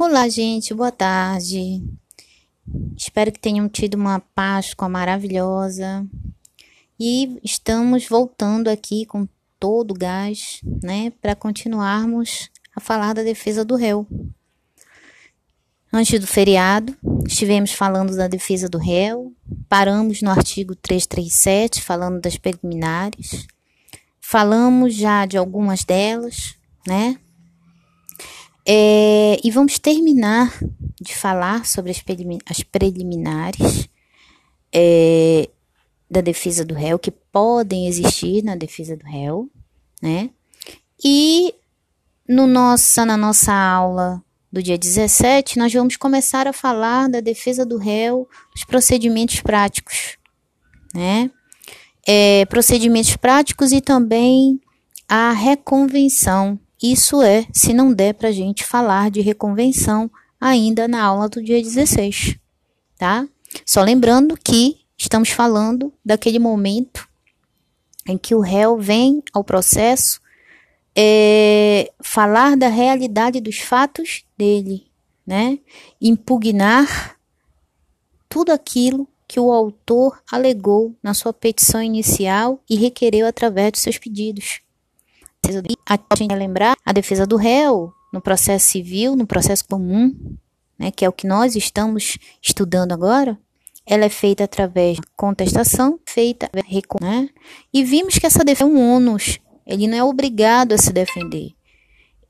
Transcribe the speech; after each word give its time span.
Olá, 0.00 0.28
gente, 0.28 0.72
boa 0.72 0.92
tarde. 0.92 1.82
Espero 2.96 3.32
que 3.32 3.40
tenham 3.40 3.68
tido 3.68 3.96
uma 3.96 4.20
Páscoa 4.20 4.88
maravilhosa. 4.88 6.06
E 7.00 7.36
estamos 7.42 8.06
voltando 8.06 8.68
aqui 8.68 9.04
com 9.04 9.26
todo 9.58 9.90
o 9.90 9.98
gás, 9.98 10.60
né, 10.84 11.10
para 11.20 11.34
continuarmos 11.34 12.48
a 12.76 12.80
falar 12.80 13.12
da 13.12 13.24
defesa 13.24 13.64
do 13.64 13.74
réu. 13.74 14.06
Antes 15.92 16.20
do 16.20 16.28
feriado, 16.28 16.96
estivemos 17.26 17.72
falando 17.72 18.14
da 18.14 18.28
defesa 18.28 18.68
do 18.68 18.78
réu, 18.78 19.34
paramos 19.68 20.22
no 20.22 20.30
artigo 20.30 20.76
337, 20.76 21.82
falando 21.82 22.20
das 22.20 22.38
preliminares, 22.38 23.48
falamos 24.20 24.94
já 24.94 25.26
de 25.26 25.36
algumas 25.36 25.82
delas, 25.82 26.54
né? 26.86 27.18
É, 28.70 29.40
e 29.42 29.50
vamos 29.50 29.78
terminar 29.78 30.52
de 31.00 31.14
falar 31.14 31.64
sobre 31.64 31.90
as, 31.90 32.62
preliminares 32.62 33.88
é, 34.70 35.48
da 36.10 36.20
defesa 36.20 36.66
do 36.66 36.74
réu, 36.74 36.98
que 36.98 37.10
podem 37.10 37.86
existir 37.88 38.44
na 38.44 38.54
defesa 38.54 38.94
do 38.94 39.06
réu, 39.06 39.50
né? 40.02 40.28
E 41.02 41.54
no 42.28 42.46
nossa, 42.46 43.06
na 43.06 43.16
nossa 43.16 43.54
aula 43.54 44.22
do 44.52 44.62
dia 44.62 44.76
17, 44.76 45.58
nós 45.58 45.72
vamos 45.72 45.96
começar 45.96 46.46
a 46.46 46.52
falar 46.52 47.08
da 47.08 47.20
defesa 47.20 47.64
do 47.64 47.78
réu, 47.78 48.28
os 48.54 48.64
procedimentos 48.64 49.40
práticos, 49.40 50.18
né? 50.94 51.30
É, 52.06 52.44
procedimentos 52.46 53.16
práticos 53.16 53.72
e 53.72 53.80
também 53.80 54.60
a 55.08 55.32
reconvenção, 55.32 56.58
isso 56.82 57.22
é, 57.22 57.46
se 57.52 57.72
não 57.72 57.92
der 57.92 58.14
para 58.14 58.28
a 58.28 58.32
gente 58.32 58.64
falar 58.64 59.10
de 59.10 59.20
reconvenção 59.20 60.10
ainda 60.40 60.86
na 60.86 61.02
aula 61.02 61.28
do 61.28 61.42
dia 61.42 61.60
16, 61.60 62.38
tá? 62.96 63.26
Só 63.66 63.82
lembrando 63.82 64.36
que 64.36 64.80
estamos 64.96 65.30
falando 65.30 65.92
daquele 66.04 66.38
momento 66.38 67.08
em 68.06 68.16
que 68.16 68.34
o 68.34 68.40
réu 68.40 68.78
vem 68.78 69.22
ao 69.32 69.44
processo 69.44 70.20
é, 70.96 71.92
falar 72.00 72.56
da 72.56 72.68
realidade 72.68 73.40
dos 73.40 73.58
fatos 73.58 74.24
dele, 74.36 74.86
né? 75.26 75.58
Impugnar 76.00 77.16
tudo 78.28 78.50
aquilo 78.50 79.06
que 79.26 79.38
o 79.38 79.52
autor 79.52 80.22
alegou 80.30 80.94
na 81.02 81.12
sua 81.12 81.32
petição 81.32 81.82
inicial 81.82 82.62
e 82.68 82.76
requereu 82.76 83.26
através 83.26 83.72
de 83.72 83.78
seus 83.78 83.98
pedidos. 83.98 84.60
A 85.86 86.16
gente 86.16 86.34
lembrar 86.34 86.76
a 86.84 86.92
defesa 86.92 87.26
do 87.26 87.36
réu 87.36 87.92
no 88.12 88.20
processo 88.20 88.66
civil, 88.66 89.16
no 89.16 89.26
processo 89.26 89.64
comum, 89.66 90.14
né, 90.78 90.90
que 90.90 91.04
é 91.04 91.08
o 91.08 91.12
que 91.12 91.26
nós 91.26 91.56
estamos 91.56 92.18
estudando 92.42 92.92
agora, 92.92 93.38
ela 93.84 94.04
é 94.04 94.08
feita 94.08 94.44
através 94.44 94.96
de 94.96 95.02
contestação, 95.16 95.98
feita, 96.06 96.50
né? 97.00 97.28
E 97.72 97.82
vimos 97.82 98.18
que 98.18 98.26
essa 98.26 98.44
defesa 98.44 98.68
é 98.68 98.72
um 98.72 98.96
ônus, 98.96 99.38
ele 99.66 99.86
não 99.86 99.96
é 99.96 100.04
obrigado 100.04 100.72
a 100.72 100.78
se 100.78 100.92
defender. 100.92 101.52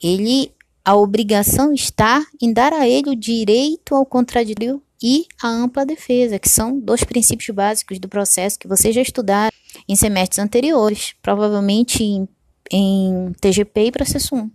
Ele, 0.00 0.52
a 0.84 0.94
obrigação 0.94 1.72
está 1.72 2.24
em 2.40 2.52
dar 2.52 2.72
a 2.72 2.88
ele 2.88 3.10
o 3.10 3.16
direito 3.16 3.94
ao 3.94 4.06
contraditório 4.06 4.80
e 5.02 5.26
a 5.42 5.48
ampla 5.48 5.84
defesa, 5.84 6.38
que 6.38 6.48
são 6.48 6.78
dois 6.78 7.04
princípios 7.04 7.54
básicos 7.54 7.98
do 7.98 8.08
processo 8.08 8.58
que 8.58 8.68
vocês 8.68 8.94
já 8.94 9.02
estudaram 9.02 9.52
em 9.88 9.96
semestres 9.96 10.38
anteriores, 10.38 11.14
provavelmente 11.22 12.02
em 12.02 12.28
em 12.70 13.32
TGP 13.40 13.86
e 13.86 13.92
processo 13.92 14.34
1. 14.34 14.50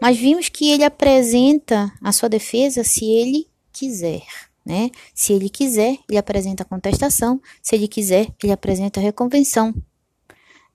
Mas 0.00 0.16
vimos 0.16 0.48
que 0.48 0.70
ele 0.70 0.84
apresenta 0.84 1.92
a 2.02 2.12
sua 2.12 2.28
defesa 2.28 2.84
se 2.84 3.04
ele 3.04 3.48
quiser. 3.72 4.22
Né? 4.64 4.90
Se 5.14 5.32
ele 5.32 5.48
quiser, 5.48 5.96
ele 6.08 6.18
apresenta 6.18 6.62
a 6.62 6.66
contestação. 6.66 7.40
Se 7.62 7.76
ele 7.76 7.86
quiser, 7.86 8.28
ele 8.42 8.52
apresenta 8.52 9.00
a 9.00 9.02
reconvenção. 9.02 9.74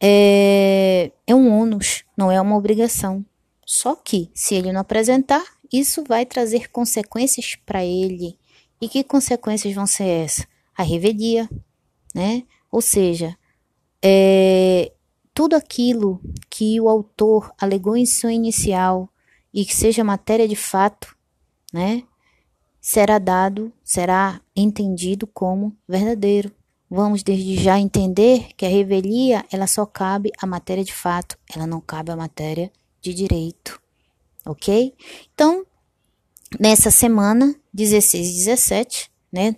É, 0.00 1.12
é 1.26 1.34
um 1.34 1.50
ônus, 1.52 2.04
não 2.16 2.30
é 2.30 2.40
uma 2.40 2.56
obrigação. 2.56 3.24
Só 3.64 3.94
que, 3.94 4.30
se 4.34 4.54
ele 4.54 4.72
não 4.72 4.80
apresentar, 4.80 5.44
isso 5.72 6.04
vai 6.04 6.26
trazer 6.26 6.70
consequências 6.70 7.56
para 7.64 7.84
ele. 7.84 8.38
E 8.80 8.88
que 8.88 9.02
consequências 9.02 9.74
vão 9.74 9.86
ser 9.86 10.04
essas? 10.04 10.46
A 10.76 10.82
revelia, 10.82 11.48
né? 12.14 12.42
Ou 12.70 12.82
seja, 12.82 13.36
é, 14.02 14.92
tudo 15.36 15.54
aquilo 15.54 16.18
que 16.48 16.80
o 16.80 16.88
autor 16.88 17.52
alegou 17.60 17.94
em 17.94 18.06
seu 18.06 18.30
inicial 18.30 19.06
e 19.52 19.66
que 19.66 19.76
seja 19.76 20.02
matéria 20.02 20.48
de 20.48 20.56
fato, 20.56 21.14
né, 21.70 22.04
será 22.80 23.18
dado, 23.18 23.70
será 23.84 24.40
entendido 24.56 25.26
como 25.26 25.76
verdadeiro. 25.86 26.50
Vamos 26.88 27.22
desde 27.22 27.54
já 27.62 27.78
entender 27.78 28.48
que 28.56 28.64
a 28.64 28.68
revelia, 28.70 29.44
ela 29.52 29.66
só 29.66 29.84
cabe 29.84 30.32
à 30.40 30.46
matéria 30.46 30.82
de 30.82 30.94
fato, 30.94 31.36
ela 31.54 31.66
não 31.66 31.82
cabe 31.82 32.10
à 32.10 32.16
matéria 32.16 32.72
de 33.02 33.12
direito. 33.12 33.78
OK? 34.46 34.94
Então, 35.34 35.66
nessa 36.58 36.90
semana 36.90 37.54
16 37.74 38.26
e 38.26 38.32
17, 38.32 39.10
né, 39.30 39.54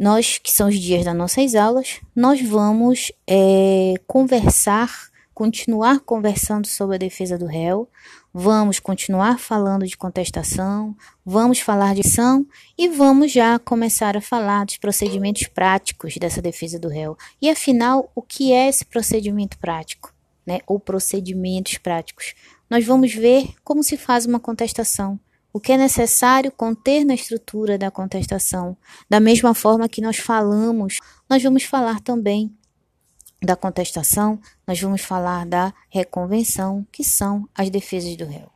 nós, 0.00 0.38
que 0.38 0.50
são 0.50 0.70
os 0.70 0.78
dias 0.78 1.04
das 1.04 1.14
nossas 1.14 1.54
aulas, 1.54 2.00
nós 2.16 2.40
vamos 2.40 3.12
é, 3.26 3.92
conversar, 4.06 4.90
continuar 5.34 6.00
conversando 6.00 6.66
sobre 6.66 6.96
a 6.96 6.98
defesa 6.98 7.36
do 7.36 7.44
réu, 7.44 7.86
vamos 8.32 8.78
continuar 8.78 9.38
falando 9.38 9.86
de 9.86 9.98
contestação, 9.98 10.96
vamos 11.22 11.60
falar 11.60 11.94
de 11.94 12.00
ação 12.00 12.46
e 12.78 12.88
vamos 12.88 13.30
já 13.30 13.58
começar 13.58 14.16
a 14.16 14.22
falar 14.22 14.64
dos 14.64 14.78
procedimentos 14.78 15.46
práticos 15.48 16.16
dessa 16.16 16.40
defesa 16.40 16.78
do 16.78 16.88
réu. 16.88 17.14
E 17.38 17.50
afinal, 17.50 18.10
o 18.14 18.22
que 18.22 18.54
é 18.54 18.70
esse 18.70 18.86
procedimento 18.86 19.58
prático? 19.58 20.14
Né? 20.46 20.60
Ou 20.66 20.80
procedimentos 20.80 21.76
práticos? 21.76 22.34
Nós 22.70 22.86
vamos 22.86 23.12
ver 23.12 23.50
como 23.62 23.82
se 23.82 23.98
faz 23.98 24.24
uma 24.24 24.40
contestação 24.40 25.20
o 25.52 25.60
que 25.60 25.72
é 25.72 25.76
necessário 25.76 26.52
conter 26.52 27.04
na 27.04 27.14
estrutura 27.14 27.76
da 27.76 27.90
contestação. 27.90 28.76
Da 29.08 29.18
mesma 29.18 29.54
forma 29.54 29.88
que 29.88 30.00
nós 30.00 30.16
falamos, 30.16 30.98
nós 31.28 31.42
vamos 31.42 31.64
falar 31.64 32.00
também 32.00 32.54
da 33.42 33.56
contestação, 33.56 34.38
nós 34.66 34.80
vamos 34.80 35.00
falar 35.00 35.46
da 35.46 35.72
reconvenção, 35.88 36.86
que 36.92 37.02
são 37.02 37.48
as 37.54 37.70
defesas 37.70 38.16
do 38.16 38.26
réu. 38.26 38.50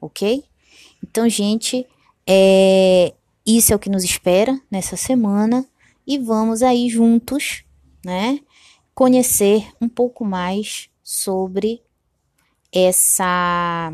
Ok? 0.00 0.44
Então, 1.02 1.28
gente, 1.28 1.86
é, 2.26 3.12
isso 3.44 3.72
é 3.72 3.76
o 3.76 3.78
que 3.78 3.90
nos 3.90 4.04
espera 4.04 4.58
nessa 4.70 4.96
semana 4.96 5.66
e 6.06 6.18
vamos 6.18 6.62
aí 6.62 6.88
juntos, 6.88 7.64
né, 8.04 8.40
conhecer 8.94 9.68
um 9.80 9.88
pouco 9.88 10.24
mais 10.24 10.88
sobre 11.02 11.82
essa 12.72 13.92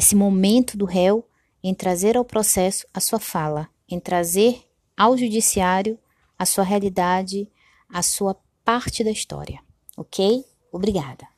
esse 0.00 0.16
momento 0.16 0.78
do 0.78 0.86
réu 0.86 1.28
em 1.62 1.74
trazer 1.74 2.16
ao 2.16 2.24
processo 2.24 2.86
a 2.94 3.00
sua 3.00 3.20
fala, 3.20 3.68
em 3.86 4.00
trazer 4.00 4.64
ao 4.96 5.14
judiciário 5.14 5.98
a 6.38 6.46
sua 6.46 6.64
realidade, 6.64 7.46
a 7.86 8.00
sua 8.00 8.34
parte 8.64 9.04
da 9.04 9.10
história. 9.10 9.60
Ok? 9.98 10.42
Obrigada. 10.72 11.28